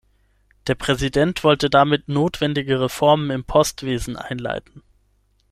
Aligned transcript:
Der 0.65 0.73
Präsident 0.73 1.43
wollte 1.43 1.69
damit 1.69 2.09
notwendige 2.09 2.79
Reformen 2.81 3.29
im 3.29 3.43
Postwesen 3.43 4.15
einleiten. 4.17 4.81